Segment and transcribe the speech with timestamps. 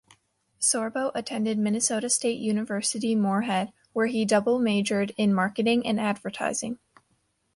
[0.59, 6.79] Sorbo attended Minnesota State University Moorhead, where he double majored in marketing and advertising.